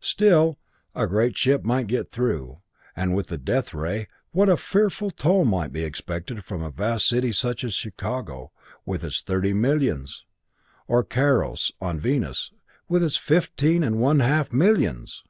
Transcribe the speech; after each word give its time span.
Still, 0.00 0.58
a 0.94 1.30
ship 1.32 1.64
might 1.64 1.86
get 1.86 2.12
through, 2.12 2.60
and 2.94 3.14
with 3.14 3.28
the 3.28 3.38
death 3.38 3.72
ray 3.72 4.06
what 4.32 4.54
fearful 4.60 5.10
toll 5.10 5.46
might 5.46 5.72
be 5.72 5.82
exacted 5.82 6.44
from 6.44 6.62
a 6.62 6.70
vast 6.70 7.08
city 7.08 7.32
such 7.32 7.64
as 7.64 7.72
Chicago 7.72 8.52
with 8.84 9.02
its 9.02 9.22
thirty 9.22 9.54
millions! 9.54 10.26
Or 10.88 11.02
Karos, 11.02 11.72
on 11.80 11.98
Venus, 11.98 12.52
with 12.86 13.02
its 13.02 13.16
fifteen 13.16 13.82
and 13.82 13.98
one 13.98 14.20
half 14.20 14.52
millions! 14.52 15.24